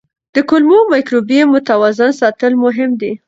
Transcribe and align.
د 0.35 0.37
کولمو 0.49 0.79
مایکروبیوم 0.91 1.49
متوازن 1.55 2.11
ساتل 2.21 2.53
مهم 2.63 2.89
دي. 3.01 3.11